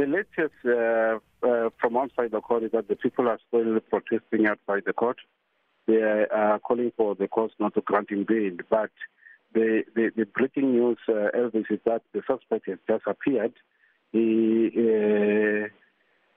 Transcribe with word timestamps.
The 0.00 0.06
latest 0.06 0.54
uh, 0.64 1.46
uh, 1.46 1.68
from 1.78 1.98
outside 1.98 2.30
the 2.30 2.40
court 2.40 2.62
is 2.62 2.72
that 2.72 2.88
the 2.88 2.96
people 2.96 3.28
are 3.28 3.38
still 3.48 3.78
protesting 3.90 4.46
outside 4.46 4.84
the 4.86 4.94
court. 4.94 5.18
They 5.86 6.00
are 6.00 6.58
calling 6.60 6.90
for 6.96 7.14
the 7.14 7.28
court 7.28 7.52
not 7.60 7.74
to 7.74 7.82
grant 7.82 8.10
him 8.10 8.24
bail. 8.26 8.56
But 8.70 8.88
the, 9.52 9.82
the, 9.94 10.10
the 10.16 10.24
breaking 10.24 10.72
news, 10.72 10.96
uh, 11.06 11.36
Elvis, 11.36 11.70
is 11.70 11.80
that 11.84 12.00
the 12.14 12.22
suspect 12.26 12.66
has 12.68 12.78
just 12.88 13.02
appeared. 13.06 13.52
He, 14.10 14.70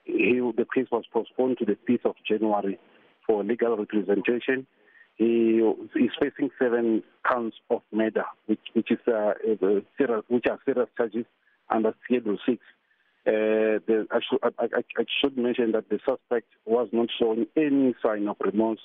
he, 0.04 0.40
the 0.58 0.66
case 0.76 0.88
was 0.92 1.06
postponed 1.14 1.60
to 1.60 1.66
the 1.66 1.78
5th 1.88 2.10
of 2.10 2.16
January 2.28 2.78
for 3.26 3.46
legal 3.46 3.78
representation. 3.78 4.68
He 5.16 5.62
is 5.96 6.12
facing 6.20 6.50
seven 6.60 7.02
counts 7.26 7.56
of 7.70 7.82
murder, 7.94 8.26
which, 8.48 8.60
which 8.74 8.92
is 8.92 9.00
uh, 9.08 9.36
serious, 9.98 10.24
which 10.28 10.48
are 10.52 10.60
serious 10.66 10.90
charges 10.98 11.26
under 11.70 11.94
Schedule 12.04 12.38
6. 12.46 12.60
Uh, 13.26 13.80
the, 13.88 14.06
I, 14.12 14.20
should, 14.20 14.40
I, 14.44 14.50
I, 14.60 14.84
I, 15.00 15.03
should 15.22 15.38
mention 15.38 15.72
that 15.74 15.90
the 15.90 16.00
suspect 16.06 16.48
was 16.66 16.90
not 16.92 17.10
showing 17.20 17.48
any 17.56 17.96
sign 18.02 18.28
of 18.28 18.38
remorse 18.40 18.80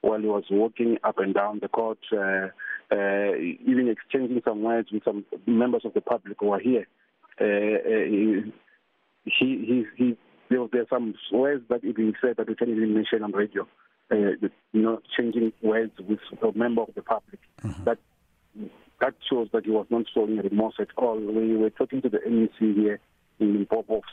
while 0.00 0.20
he 0.20 0.26
was 0.26 0.44
walking 0.50 0.98
up 1.02 1.18
and 1.18 1.34
down 1.34 1.60
the 1.60 1.68
court, 1.68 1.98
uh, 2.12 2.48
uh, 2.92 3.36
even 3.36 3.88
exchanging 3.88 4.40
some 4.44 4.62
words 4.62 4.88
with 4.92 5.02
some 5.04 5.24
members 5.46 5.82
of 5.84 5.94
the 5.94 6.00
public 6.00 6.36
who 6.40 6.52
are 6.52 6.60
here. 6.60 6.86
Uh, 7.40 7.44
uh, 7.44 8.50
he, 9.24 9.32
he, 9.38 9.84
he, 9.96 10.16
there 10.50 10.60
were 10.60 10.68
some 10.90 11.14
words 11.32 11.64
that 11.70 11.82
even 11.84 12.12
said 12.20 12.36
that 12.36 12.48
we 12.48 12.54
can't 12.54 12.70
even 12.70 12.94
mention 12.94 13.22
on 13.22 13.32
radio. 13.32 13.66
you 14.10 14.50
know, 14.74 15.00
changing 15.18 15.52
words 15.62 15.92
with 16.06 16.20
a 16.42 16.56
member 16.56 16.82
of 16.82 16.94
the 16.94 17.02
public. 17.02 17.40
Mm-hmm. 17.62 17.84
That 17.84 17.98
that 19.00 19.14
shows 19.28 19.48
that 19.52 19.64
he 19.64 19.70
was 19.70 19.86
not 19.90 20.04
showing 20.14 20.36
remorse 20.36 20.76
at 20.78 20.88
all. 20.96 21.18
We 21.18 21.56
were 21.56 21.70
talking 21.70 22.00
to 22.02 22.08
the 22.08 22.18
MEC 22.18 22.74
here 22.74 22.76
in 22.90 23.00
Limpopo 23.00 23.00
of 23.00 23.13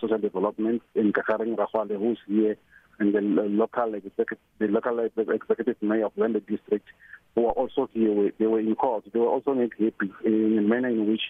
Social 0.02 0.18
Development 0.18 0.82
Nkakareng 0.96 1.56
Rakgoale, 1.56 1.98
who's 1.98 2.20
here, 2.28 2.58
and 3.00 3.14
the 3.14 3.22
local 3.22 3.94
executive, 3.94 4.38
the 4.60 4.68
local 4.68 5.00
executive 5.00 5.76
mayor 5.82 6.08
of 6.08 6.16
Vhembe 6.16 6.46
district, 6.46 6.88
who 7.36 7.46
are 7.46 7.54
also 7.54 7.88
here. 7.94 8.32
They 8.38 8.48
were 8.48 8.60
in 8.60 8.76
court. 8.76 9.06
They 9.14 9.20
were 9.20 9.28
also 9.28 9.54
not 9.54 9.72
happy 9.80 10.12
in 10.26 10.56
the 10.56 10.62
manner 10.62 10.90
in 10.90 11.10
which 11.10 11.22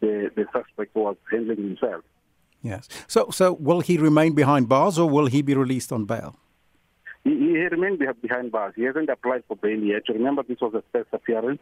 the, 0.00 0.30
the 0.34 0.46
suspect 0.52 0.94
was 0.94 1.16
handling 1.30 1.58
himself. 1.58 2.02
Yes. 2.62 2.88
So, 3.06 3.30
so 3.30 3.52
will 3.54 3.80
he 3.80 3.96
remain 3.96 4.34
behind 4.34 4.68
bars 4.68 4.98
or 4.98 5.08
will 5.08 5.26
he 5.26 5.42
be 5.42 5.54
released 5.54 5.92
on 5.92 6.04
bail? 6.04 6.36
He, 7.24 7.30
he 7.30 7.66
remained 7.68 8.02
behind 8.22 8.52
bars. 8.52 8.74
He 8.76 8.82
hasn't 8.84 9.08
applied 9.08 9.44
for 9.46 9.56
bail 9.56 9.78
yet. 9.78 10.02
Remember, 10.08 10.42
this 10.42 10.60
was 10.60 10.74
a 10.74 10.82
first 10.92 11.08
appearance. 11.12 11.60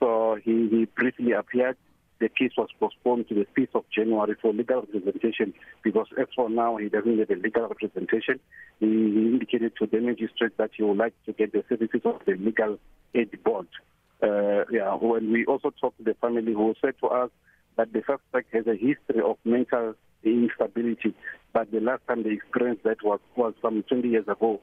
So 0.00 0.38
he, 0.44 0.68
he 0.68 0.84
briefly 0.84 1.32
appeared 1.32 1.76
the 2.20 2.28
case 2.28 2.52
was 2.56 2.68
postponed 2.80 3.28
to 3.28 3.34
the 3.34 3.46
5th 3.56 3.74
of 3.74 3.84
January 3.94 4.34
for 4.40 4.52
legal 4.52 4.80
representation 4.92 5.54
because 5.84 6.06
as 6.20 6.26
for 6.34 6.50
now 6.50 6.76
he 6.76 6.88
doesn't 6.88 7.18
have 7.18 7.30
a 7.30 7.34
legal 7.34 7.68
representation. 7.68 8.40
He, 8.80 8.86
indicated 8.86 9.72
to 9.78 9.86
the 9.86 10.00
magistrate 10.00 10.56
that 10.58 10.70
he 10.76 10.82
would 10.82 10.96
like 10.96 11.14
to 11.26 11.32
get 11.32 11.52
the 11.52 11.64
services 11.68 12.00
of 12.04 12.20
the 12.26 12.32
legal 12.34 12.78
aid 13.14 13.42
board. 13.44 13.68
Uh, 14.22 14.64
yeah, 14.70 14.94
when 14.94 15.32
we 15.32 15.44
also 15.46 15.70
talked 15.80 15.98
to 15.98 16.04
the 16.04 16.14
family 16.14 16.52
who 16.52 16.74
said 16.80 16.94
to 17.00 17.06
us 17.06 17.30
that 17.76 17.92
the 17.92 18.02
suspect 18.06 18.52
has 18.52 18.66
a 18.66 18.74
history 18.74 19.22
of 19.24 19.36
mental 19.44 19.94
instability, 20.24 21.14
but 21.52 21.70
the 21.70 21.80
last 21.80 22.02
time 22.08 22.24
they 22.24 22.30
experienced 22.30 22.82
that 22.82 23.02
was, 23.04 23.20
was 23.36 23.54
some 23.62 23.82
20 23.84 24.08
years 24.08 24.26
ago. 24.26 24.60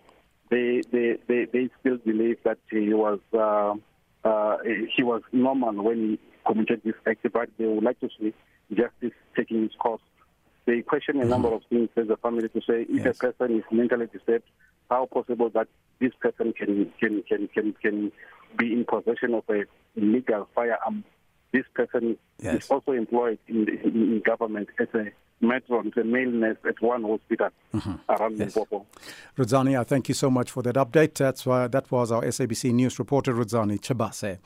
They, 0.52 0.82
they, 0.92 1.18
they, 1.28 1.46
they 1.52 1.70
still 1.80 1.98
believe 1.98 2.38
that 2.44 2.60
he 2.70 2.94
was, 2.94 3.20
uh, 3.34 3.76
he 4.96 5.04
was 5.04 5.22
normal 5.32 5.74
when 5.84 5.98
he 5.98 6.20
committed 6.46 6.82
this 6.84 6.96
act, 7.08 7.26
but 7.32 7.50
they 7.58 7.66
would 7.66 7.84
like 7.84 8.00
to 8.00 8.10
see 8.20 8.34
justice 8.74 9.14
taking 9.36 9.64
its 9.64 9.76
course. 9.76 10.02
They 10.66 10.82
question 10.82 11.18
a 11.18 11.20
mm-hmm. 11.22 11.30
number 11.30 11.50
of 11.50 11.62
things 11.70 11.90
as 11.96 12.10
a 12.10 12.18
family 12.18 12.50
to 12.50 12.62
say 12.62 12.82
if 12.90 13.06
yes. 13.06 13.18
a 13.18 13.32
person 13.32 13.58
is 13.58 13.64
mentally 13.72 14.08
disturbed, 14.08 14.46
how 14.90 15.06
possible 15.06 15.50
that 15.52 15.68
this 16.00 16.12
person 16.20 16.54
can 16.54 16.92
can 17.00 17.24
can 17.24 17.48
can, 17.50 17.74
can 17.82 18.12
be 18.58 18.74
in 18.74 18.86
possession 18.86 19.34
of 19.34 19.44
a 19.50 19.66
illegal 19.96 20.48
firearm. 20.56 21.04
This 21.52 21.66
person 21.74 22.18
yes. 22.40 22.64
is 22.66 22.72
also 22.72 22.92
employed 22.92 23.40
in, 23.48 23.66
the, 23.66 23.80
in 23.84 24.22
government 24.26 24.70
as 24.80 24.88
a 24.94 25.12
matron, 25.42 25.92
a 25.96 26.04
male 26.04 26.32
nurse 26.32 26.58
at 26.68 26.82
one 26.82 27.04
hospital 27.04 27.50
mm-hmm. 27.74 27.94
around 28.10 28.38
yes. 28.38 28.56
Limpopo. 28.56 28.86
Rudzani, 29.38 29.80
I 29.80 29.84
thank 29.84 30.08
you 30.10 30.16
so 30.16 30.30
much 30.30 30.52
for 30.52 30.64
that 30.64 30.76
update. 30.76 31.16
That's 31.16 31.46
why 31.46 31.68
that 31.68 31.92
was 31.92 32.12
our 32.12 32.22
SABC 32.24 32.72
News 32.74 33.00
reporter, 33.00 33.34
Rudzani 33.34 33.80
Chabase. 33.80 34.40